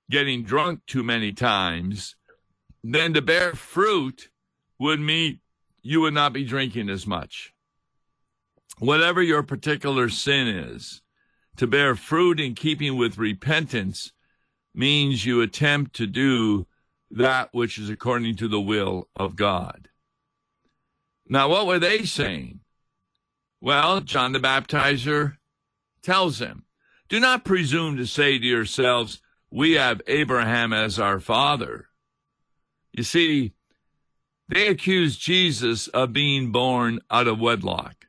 getting 0.09 0.43
drunk 0.43 0.81
too 0.85 1.03
many 1.03 1.31
times, 1.33 2.15
then 2.83 3.13
to 3.13 3.21
bear 3.21 3.53
fruit 3.53 4.29
would 4.79 4.99
mean 4.99 5.39
you 5.81 6.01
would 6.01 6.13
not 6.13 6.33
be 6.33 6.43
drinking 6.43 6.89
as 6.89 7.07
much. 7.07 7.53
Whatever 8.79 9.21
your 9.21 9.43
particular 9.43 10.09
sin 10.09 10.47
is, 10.47 11.01
to 11.57 11.65
bear 11.65 11.95
fruit 11.95 12.39
in 12.39 12.53
keeping 12.53 12.97
with 12.97 13.17
repentance 13.17 14.13
means 14.75 15.25
you 15.25 15.41
attempt 15.41 15.95
to 15.95 16.05
do 16.05 16.67
that 17.09 17.49
which 17.51 17.79
is 17.79 17.89
according 17.89 18.35
to 18.35 18.47
the 18.47 18.61
will 18.61 19.07
of 19.15 19.35
God. 19.35 19.89
Now, 21.29 21.49
what 21.49 21.67
were 21.67 21.79
they 21.79 22.03
saying? 22.03 22.61
Well, 23.59 24.01
John 24.01 24.31
the 24.31 24.39
Baptizer 24.39 25.37
tells 26.01 26.39
them, 26.39 26.65
Do 27.09 27.19
not 27.19 27.43
presume 27.43 27.97
to 27.97 28.05
say 28.05 28.37
to 28.37 28.45
yourselves, 28.45 29.21
We 29.51 29.73
have 29.73 30.01
Abraham 30.07 30.73
as 30.73 30.99
our 30.99 31.19
father. 31.19 31.87
You 32.93 33.03
see, 33.03 33.53
they 34.47 34.67
accused 34.67 35.19
Jesus 35.21 35.87
of 35.89 36.13
being 36.13 36.51
born 36.51 36.99
out 37.11 37.27
of 37.27 37.39
wedlock 37.39 38.07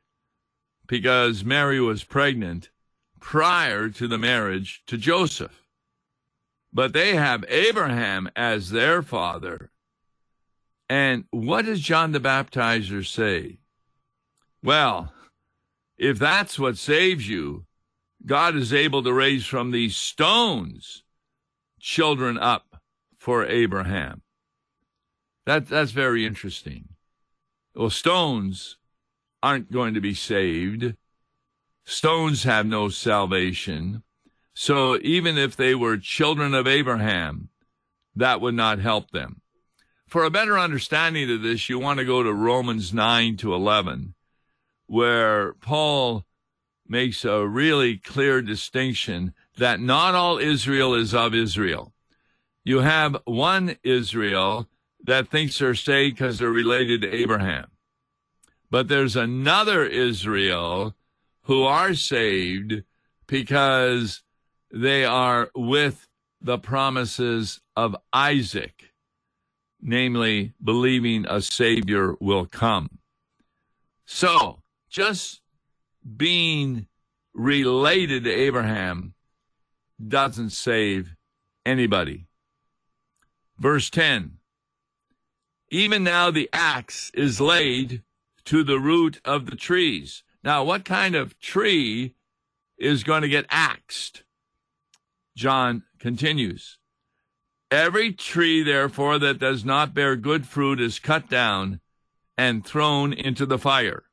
because 0.87 1.43
Mary 1.43 1.79
was 1.79 2.03
pregnant 2.03 2.69
prior 3.19 3.89
to 3.89 4.07
the 4.07 4.17
marriage 4.17 4.81
to 4.87 4.97
Joseph. 4.97 5.63
But 6.71 6.93
they 6.93 7.15
have 7.15 7.43
Abraham 7.49 8.29
as 8.35 8.69
their 8.69 9.01
father. 9.01 9.71
And 10.89 11.25
what 11.29 11.65
does 11.65 11.81
John 11.81 12.11
the 12.11 12.19
Baptizer 12.19 13.05
say? 13.05 13.59
Well, 14.63 15.13
if 15.97 16.17
that's 16.17 16.57
what 16.57 16.77
saves 16.77 17.29
you, 17.29 17.65
God 18.25 18.55
is 18.55 18.73
able 18.73 19.03
to 19.03 19.13
raise 19.13 19.45
from 19.45 19.71
these 19.71 19.95
stones 19.95 21.03
children 21.79 22.37
up 22.37 22.81
for 23.17 23.45
Abraham. 23.45 24.21
That, 25.45 25.67
that's 25.67 25.91
very 25.91 26.25
interesting. 26.25 26.89
Well, 27.75 27.89
stones 27.89 28.77
aren't 29.41 29.71
going 29.71 29.93
to 29.93 30.01
be 30.01 30.13
saved. 30.13 30.95
Stones 31.85 32.43
have 32.43 32.65
no 32.65 32.89
salvation. 32.89 34.03
So 34.53 34.97
even 35.01 35.37
if 35.37 35.55
they 35.55 35.75
were 35.75 35.97
children 35.97 36.53
of 36.53 36.67
Abraham, 36.67 37.49
that 38.15 38.41
would 38.41 38.55
not 38.55 38.79
help 38.79 39.11
them. 39.11 39.41
For 40.09 40.23
a 40.23 40.31
better 40.31 40.57
understanding 40.57 41.29
of 41.29 41.43
this, 41.43 41.69
you 41.69 41.77
want 41.77 41.99
to 41.99 42.05
go 42.05 42.23
to 42.23 42.33
Romans 42.33 42.91
9 42.91 43.37
to 43.37 43.53
11, 43.53 44.15
where 44.87 45.53
Paul 45.53 46.25
makes 46.87 47.23
a 47.23 47.47
really 47.47 47.97
clear 47.97 48.41
distinction 48.41 49.35
that 49.57 49.79
not 49.79 50.15
all 50.15 50.39
Israel 50.39 50.95
is 50.95 51.13
of 51.13 51.35
Israel. 51.35 51.93
You 52.63 52.79
have 52.79 53.17
one 53.25 53.75
Israel 53.83 54.67
that 55.03 55.27
thinks 55.27 55.59
they're 55.59 55.75
saved 55.75 56.15
because 56.15 56.39
they're 56.39 56.49
related 56.49 57.01
to 57.03 57.13
Abraham. 57.13 57.67
But 58.71 58.87
there's 58.87 59.15
another 59.15 59.85
Israel 59.85 60.95
who 61.43 61.63
are 61.63 61.93
saved 61.93 62.81
because 63.27 64.23
they 64.71 65.05
are 65.05 65.51
with 65.55 66.07
the 66.41 66.57
promises 66.57 67.61
of 67.75 67.95
Isaac, 68.11 68.88
namely 69.81 70.53
believing 70.63 71.25
a 71.27 71.41
Savior 71.41 72.15
will 72.19 72.45
come. 72.45 72.99
So, 74.05 74.61
just 74.89 75.41
being 76.17 76.87
related 77.33 78.23
to 78.23 78.31
Abraham 78.31 79.13
doesn't 80.05 80.51
save 80.51 81.15
anybody. 81.65 82.25
Verse 83.57 83.89
10 83.89 84.37
Even 85.69 86.03
now 86.03 86.31
the 86.31 86.49
axe 86.51 87.11
is 87.13 87.39
laid 87.39 88.03
to 88.45 88.63
the 88.63 88.79
root 88.79 89.21
of 89.23 89.45
the 89.45 89.55
trees. 89.55 90.23
Now, 90.43 90.63
what 90.63 90.85
kind 90.85 91.15
of 91.15 91.37
tree 91.39 92.15
is 92.77 93.03
going 93.03 93.21
to 93.21 93.29
get 93.29 93.45
axed? 93.49 94.23
John 95.35 95.83
continues 95.99 96.78
Every 97.71 98.13
tree, 98.13 98.63
therefore, 98.63 99.19
that 99.19 99.37
does 99.37 99.63
not 99.63 99.93
bear 99.93 100.15
good 100.15 100.47
fruit 100.47 100.81
is 100.81 100.97
cut 100.97 101.29
down 101.29 101.81
and 102.37 102.65
thrown 102.65 103.13
into 103.13 103.45
the 103.45 103.59
fire. 103.59 104.03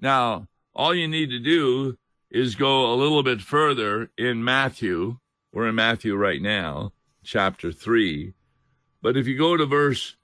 Now, 0.00 0.48
all 0.74 0.94
you 0.94 1.06
need 1.06 1.30
to 1.30 1.38
do 1.38 1.96
is 2.30 2.54
go 2.56 2.92
a 2.92 2.96
little 2.96 3.22
bit 3.22 3.40
further 3.40 4.10
in 4.16 4.42
Matthew. 4.42 5.18
We're 5.52 5.68
in 5.68 5.74
Matthew 5.76 6.16
right 6.16 6.42
now, 6.42 6.92
chapter 7.22 7.70
3. 7.70 8.32
But 9.02 9.16
if 9.16 9.26
you 9.28 9.38
go 9.38 9.56
to 9.56 9.66
verse 9.66 10.16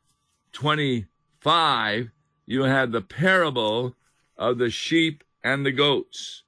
25, 0.52 2.10
you 2.46 2.62
have 2.62 2.90
the 2.90 3.02
parable 3.02 3.94
of 4.36 4.58
the 4.58 4.70
sheep 4.70 5.22
and 5.44 5.64
the 5.64 5.72
goats. 5.72 6.42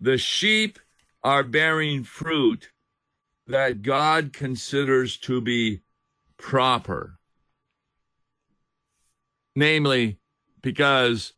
The 0.00 0.18
sheep 0.18 0.78
are 1.22 1.42
bearing 1.42 2.04
fruit 2.04 2.70
that 3.48 3.82
God 3.82 4.32
considers 4.32 5.16
to 5.18 5.40
be 5.40 5.80
proper. 6.36 7.18
Namely, 9.56 10.18
because 10.62 11.32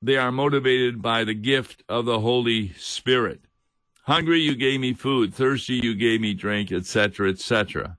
they 0.00 0.16
are 0.16 0.32
motivated 0.32 1.02
by 1.02 1.24
the 1.24 1.34
gift 1.34 1.82
of 1.88 2.04
the 2.04 2.20
Holy 2.20 2.72
Spirit. 2.74 3.40
Hungry, 4.04 4.40
you 4.40 4.54
gave 4.54 4.80
me 4.80 4.92
food. 4.92 5.34
Thirsty, 5.34 5.80
you 5.82 5.94
gave 5.94 6.20
me 6.20 6.34
drink, 6.34 6.70
etc., 6.70 7.30
etc. 7.30 7.98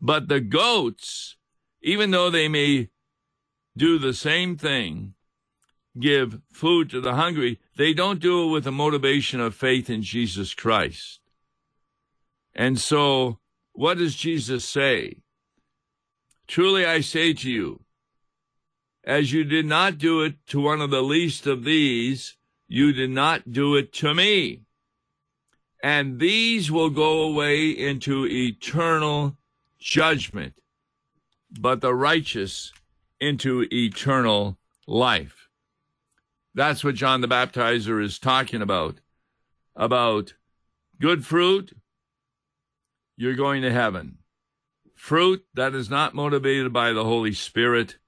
But 0.00 0.28
the 0.28 0.40
goats, 0.40 1.36
even 1.82 2.10
though 2.10 2.30
they 2.30 2.48
may 2.48 2.90
do 3.76 3.98
the 3.98 4.12
same 4.12 4.56
thing, 4.56 5.14
give 5.98 6.40
food 6.52 6.90
to 6.90 7.00
the 7.00 7.14
hungry, 7.14 7.60
they 7.76 7.94
don't 7.94 8.20
do 8.20 8.44
it 8.44 8.52
with 8.52 8.64
the 8.64 8.72
motivation 8.72 9.40
of 9.40 9.54
faith 9.54 9.88
in 9.88 10.02
Jesus 10.02 10.52
Christ. 10.52 11.20
And 12.54 12.78
so, 12.78 13.38
what 13.72 13.98
does 13.98 14.14
Jesus 14.14 14.64
say? 14.64 15.16
Truly 16.46 16.84
I 16.84 17.00
say 17.00 17.32
to 17.32 17.50
you, 17.50 17.80
as 19.02 19.32
you 19.32 19.44
did 19.44 19.66
not 19.66 19.98
do 19.98 20.22
it 20.22 20.34
to 20.48 20.60
one 20.60 20.80
of 20.80 20.90
the 20.90 21.02
least 21.02 21.46
of 21.46 21.64
these, 21.64 22.36
you 22.68 22.92
did 22.92 23.10
not 23.10 23.52
do 23.52 23.74
it 23.76 23.92
to 23.94 24.14
me. 24.14 24.62
And 25.82 26.18
these 26.18 26.70
will 26.70 26.90
go 26.90 27.22
away 27.22 27.68
into 27.68 28.26
eternal 28.26 29.36
judgment, 29.78 30.54
but 31.50 31.82
the 31.82 31.94
righteous 31.94 32.72
into 33.20 33.66
eternal 33.70 34.56
life. 34.86 35.48
That's 36.54 36.84
what 36.84 36.94
John 36.94 37.20
the 37.20 37.28
Baptizer 37.28 38.02
is 38.02 38.18
talking 38.18 38.62
about 38.62 39.00
about 39.76 40.34
good 41.00 41.26
fruit, 41.26 41.72
you're 43.16 43.34
going 43.34 43.62
to 43.62 43.72
heaven. 43.72 44.18
Fruit 44.94 45.44
that 45.54 45.74
is 45.74 45.90
not 45.90 46.14
motivated 46.14 46.72
by 46.72 46.92
the 46.92 47.04
Holy 47.04 47.32
Spirit, 47.32 47.98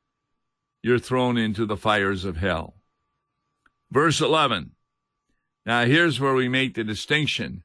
you're 0.82 0.98
thrown 0.98 1.36
into 1.36 1.66
the 1.66 1.76
fires 1.76 2.24
of 2.24 2.36
hell. 2.36 2.76
Verse 3.90 4.20
11. 4.20 4.72
Now, 5.64 5.84
here's 5.84 6.20
where 6.20 6.34
we 6.34 6.48
make 6.48 6.74
the 6.74 6.84
distinction 6.84 7.64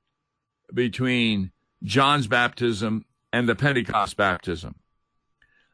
between 0.74 1.52
John's 1.84 2.28
baptism 2.28 3.06
and 3.32 3.48
the 3.48 3.56
Pentecost 3.56 4.18
baptism. 4.18 4.76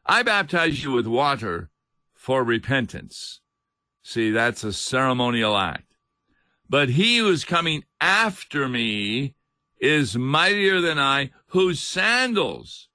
I 0.04 0.22
baptize 0.22 0.82
you 0.82 0.92
with 0.92 1.06
water 1.06 1.70
for 2.14 2.42
repentance. 2.42 3.40
See, 4.02 4.30
that's 4.30 4.64
a 4.64 4.72
ceremonial 4.72 5.56
act. 5.56 5.96
But 6.68 6.90
he 6.90 7.18
who 7.18 7.30
is 7.30 7.44
coming 7.44 7.84
after 8.00 8.68
me 8.68 9.34
is 9.80 10.16
mightier 10.16 10.80
than 10.80 10.98
I, 10.98 11.30
whose 11.48 11.80
sandals 11.80 12.88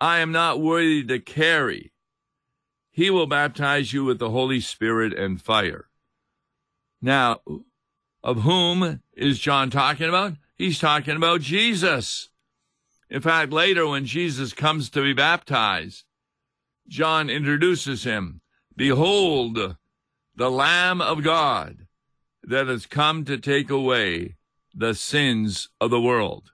I 0.00 0.18
am 0.18 0.32
not 0.32 0.60
worthy 0.60 1.04
to 1.04 1.18
carry. 1.18 1.92
He 2.90 3.10
will 3.10 3.26
baptize 3.26 3.92
you 3.92 4.04
with 4.04 4.18
the 4.18 4.30
Holy 4.30 4.60
Spirit 4.60 5.12
and 5.14 5.40
fire. 5.40 5.88
Now, 7.00 7.40
of 8.22 8.42
whom 8.42 9.00
is 9.14 9.38
John 9.38 9.70
talking 9.70 10.08
about? 10.08 10.34
He's 10.56 10.78
talking 10.78 11.16
about 11.16 11.40
Jesus. 11.40 12.28
In 13.10 13.20
fact, 13.20 13.52
later 13.52 13.86
when 13.86 14.06
Jesus 14.06 14.52
comes 14.52 14.90
to 14.90 15.02
be 15.02 15.12
baptized, 15.12 16.04
John 16.88 17.30
introduces 17.30 18.04
him. 18.04 18.40
Behold, 18.76 19.76
the 20.34 20.50
Lamb 20.50 21.00
of 21.00 21.22
God 21.22 21.86
that 22.42 22.66
has 22.66 22.86
come 22.86 23.24
to 23.24 23.38
take 23.38 23.70
away 23.70 24.36
the 24.74 24.94
sins 24.94 25.68
of 25.80 25.90
the 25.90 26.00
world. 26.00 26.52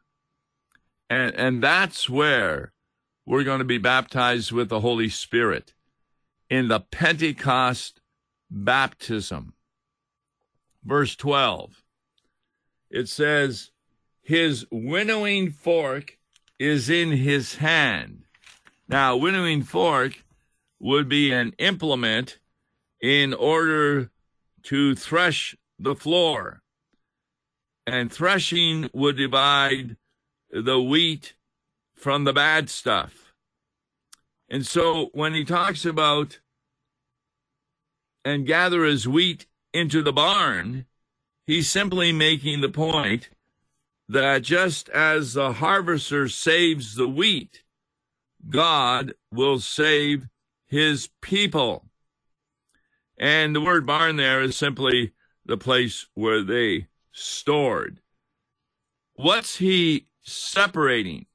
And, 1.11 1.35
and 1.35 1.63
that's 1.63 2.09
where 2.09 2.73
we're 3.25 3.45
going 3.45 3.61
to 3.61 3.65
be 3.65 3.79
baptized 3.79 4.53
with 4.53 4.69
the 4.69 4.81
Holy 4.81 5.09
Spirit 5.09 5.75
in 6.51 6.69
the 6.69 6.81
Pentecost 6.81 8.01
baptism. 8.51 9.55
Verse 10.85 11.15
12, 11.17 11.83
it 12.91 13.09
says, 13.09 13.71
His 14.23 14.67
winnowing 14.71 15.51
fork 15.51 16.19
is 16.59 16.89
in 16.89 17.13
his 17.13 17.57
hand. 17.57 18.25
Now, 18.89 19.17
winnowing 19.17 19.63
fork 19.63 20.25
would 20.81 21.09
be 21.09 21.33
an 21.33 21.53
implement 21.59 22.39
in 23.01 23.35
order 23.35 24.11
to 24.65 24.95
thresh 24.95 25.57
the 25.79 25.95
floor. 25.95 26.63
And 27.93 28.13
threshing 28.13 28.91
would 28.93 29.17
divide 29.17 29.97
the 30.51 30.81
wheat 30.81 31.35
from 31.95 32.25
the 32.25 32.33
bad 32.33 32.71
stuff. 32.71 33.33
And 34.49 34.67
so 34.67 35.11
when 35.13 35.35
he 35.35 35.45
talks 35.45 35.85
about 35.85 36.41
and 38.25 38.47
gather 38.47 38.85
his 38.85 39.07
wheat 39.07 39.47
into 39.73 40.03
the 40.03 40.13
barn, 40.13 40.87
he's 41.47 41.69
simply 41.69 42.13
making 42.13 42.61
the 42.61 42.69
point 42.69 43.31
that 44.09 44.43
just 44.43 44.89
as 44.91 45.35
the 45.35 45.55
harvester 45.55 46.29
saves 46.29 46.95
the 46.95 47.09
wheat, 47.09 47.63
God 48.49 49.15
will 49.33 49.61
save 49.61 50.29
his 50.67 51.11
people. 51.21 51.85
And 53.19 53.55
the 53.55 53.61
word 53.61 53.87
barn 53.87 54.17
there 54.17 54.43
is 54.43 54.57
simply 54.57 55.13
the 55.45 55.57
place 55.57 56.07
where 56.15 56.43
they 56.43 56.87
stored. 57.19 58.01
What's 59.15 59.57
he 59.57 60.07
separating 60.23 61.27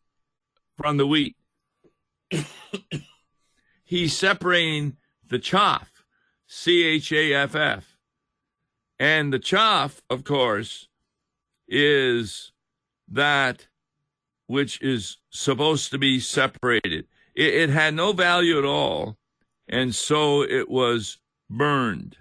from 0.77 0.97
the 0.97 1.07
wheat? 1.07 1.35
He's 3.83 4.17
separating 4.17 4.97
the 5.27 5.39
chaff, 5.39 5.91
C 6.47 6.83
H 6.83 7.11
A 7.11 7.33
F 7.33 7.55
F. 7.55 7.97
And 8.99 9.33
the 9.33 9.39
chaff, 9.39 10.01
of 10.09 10.23
course, 10.23 10.87
is 11.67 12.51
that 13.09 13.67
which 14.47 14.81
is 14.81 15.17
supposed 15.29 15.91
to 15.91 15.97
be 15.97 16.19
separated. 16.19 17.07
It, 17.35 17.53
it 17.53 17.69
had 17.69 17.93
no 17.93 18.13
value 18.13 18.57
at 18.57 18.65
all, 18.65 19.17
and 19.67 19.93
so 19.93 20.43
it 20.43 20.69
was 20.69 21.17
burned. 21.49 22.17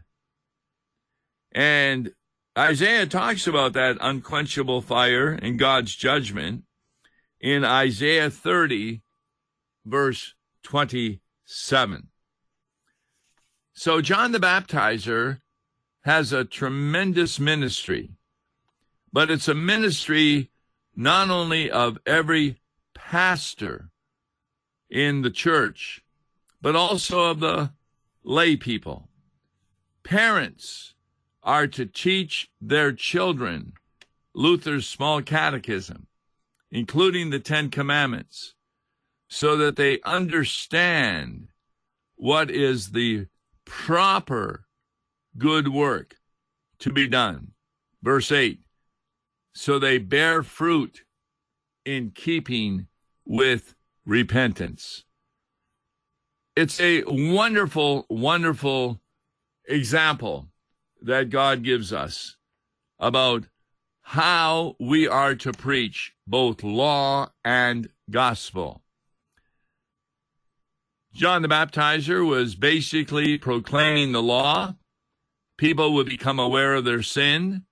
And 1.52 2.12
Isaiah 2.56 3.06
talks 3.06 3.46
about 3.46 3.72
that 3.72 3.96
unquenchable 4.00 4.82
fire 4.82 5.30
and 5.30 5.58
God's 5.58 5.96
judgment 5.96 6.64
in 7.40 7.64
Isaiah 7.64 8.30
30, 8.30 9.00
verse 9.86 10.34
27. 10.62 12.08
So 13.72 14.02
John 14.02 14.32
the 14.32 14.38
Baptizer 14.38 15.40
has 16.02 16.32
a 16.32 16.44
tremendous 16.44 17.40
ministry, 17.40 18.10
but 19.10 19.30
it's 19.30 19.48
a 19.48 19.54
ministry 19.54 20.50
not 20.94 21.30
only 21.30 21.70
of 21.70 21.98
every 22.04 22.60
pastor 22.92 23.88
in 24.90 25.22
the 25.22 25.30
church, 25.30 26.02
but 26.60 26.76
also 26.76 27.30
of 27.30 27.40
the 27.40 27.72
lay 28.22 28.56
people. 28.56 29.08
Parents 30.04 30.91
are 31.42 31.66
to 31.66 31.86
teach 31.86 32.50
their 32.60 32.92
children 32.92 33.72
Luther's 34.34 34.86
small 34.86 35.20
catechism, 35.22 36.06
including 36.70 37.30
the 37.30 37.40
Ten 37.40 37.70
Commandments, 37.70 38.54
so 39.28 39.56
that 39.56 39.76
they 39.76 40.00
understand 40.02 41.48
what 42.16 42.50
is 42.50 42.92
the 42.92 43.26
proper 43.64 44.66
good 45.36 45.68
work 45.68 46.16
to 46.78 46.92
be 46.92 47.08
done. 47.08 47.52
Verse 48.02 48.32
8 48.32 48.60
so 49.54 49.78
they 49.78 49.98
bear 49.98 50.42
fruit 50.42 51.04
in 51.84 52.10
keeping 52.10 52.86
with 53.24 53.74
repentance. 54.06 55.04
It's 56.56 56.80
a 56.80 57.02
wonderful, 57.06 58.06
wonderful 58.08 59.00
example 59.66 60.48
that 61.04 61.30
God 61.30 61.62
gives 61.62 61.92
us 61.92 62.36
about 62.98 63.44
how 64.02 64.76
we 64.78 65.08
are 65.08 65.34
to 65.34 65.52
preach 65.52 66.12
both 66.26 66.62
law 66.62 67.30
and 67.44 67.88
gospel. 68.10 68.82
John 71.12 71.42
the 71.42 71.48
Baptizer 71.48 72.26
was 72.26 72.54
basically 72.54 73.36
proclaiming 73.38 74.12
the 74.12 74.22
law. 74.22 74.76
People 75.58 75.92
would 75.94 76.08
become 76.08 76.38
aware 76.38 76.74
of 76.74 76.84
their 76.84 77.02
sin. 77.02 77.64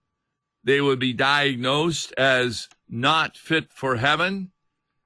They 0.62 0.80
would 0.80 0.98
be 0.98 1.12
diagnosed 1.12 2.12
as 2.18 2.68
not 2.88 3.36
fit 3.36 3.72
for 3.72 3.96
heaven, 3.96 4.52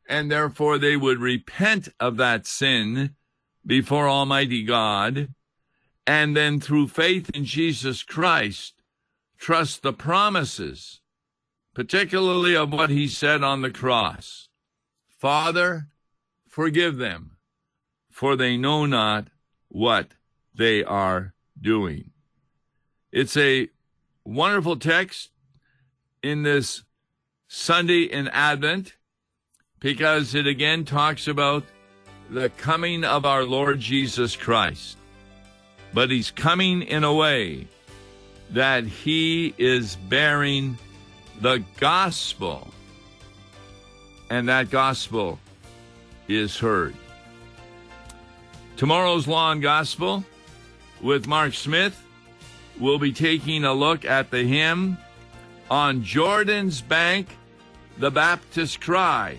and 0.09 0.31
therefore 0.31 0.79
they 0.79 0.97
would 0.97 1.21
repent 1.21 1.89
of 2.01 2.17
that 2.17 2.47
sin 2.47 3.15
before 3.65 4.09
Almighty 4.09 4.65
God 4.65 5.29
and 6.07 6.37
then 6.37 6.61
through 6.61 6.89
faith 6.89 7.31
in 7.31 7.45
Jesus 7.45 8.03
Christ, 8.03 8.75
trust 9.39 9.83
the 9.83 9.93
promises, 9.93 11.01
particularly 11.75 12.55
of 12.55 12.73
what 12.73 12.91
he 12.91 13.09
said 13.09 13.43
on 13.43 13.63
the 13.63 13.71
cross. 13.71 14.49
Father, 15.09 15.89
forgive 16.49 16.99
them, 16.99 17.37
for 18.11 18.37
they 18.37 18.57
know 18.57 18.85
not 18.87 19.29
what 19.69 20.09
they 20.55 20.85
are 20.85 21.35
doing. 21.61 22.11
It's 23.11 23.37
a 23.37 23.69
wonderful 24.25 24.77
text 24.77 25.31
in 26.23 26.43
this 26.43 26.85
Sunday 27.49 28.03
in 28.03 28.29
Advent 28.29 28.95
because 29.81 30.35
it 30.35 30.47
again 30.47 30.85
talks 30.85 31.29
about 31.29 31.65
the 32.31 32.49
coming 32.51 33.05
of 33.05 33.25
our 33.25 33.45
Lord 33.45 33.81
Jesus 33.81 34.35
Christ 34.35 34.97
but 35.95 36.11
he's 36.11 36.31
coming 36.31 36.83
in 36.83 37.05
a 37.05 37.15
way 37.15 37.67
that 38.51 38.85
he 38.85 39.55
is 39.57 39.97
bearing 39.97 40.77
the 41.41 41.65
gospel, 41.79 42.69
and 44.29 44.49
that 44.49 44.71
gospel 44.71 45.39
is 46.29 46.59
heard. 46.59 46.95
Tomorrow's 48.77 49.27
Law 49.27 49.53
and 49.53 49.63
Gospel 49.63 50.25
with 51.01 51.27
Mark 51.27 51.55
Smith 51.55 52.05
We'll 52.79 52.99
be 52.99 53.13
taking 53.13 53.65
a 53.65 53.73
look 53.73 54.05
at 54.05 54.31
the 54.31 54.43
hymn 54.43 54.99
on 55.71 56.03
Jordan's 56.03 56.81
Bank, 56.81 57.29
the 57.99 58.11
Baptist 58.11 58.81
Cry 58.81 59.39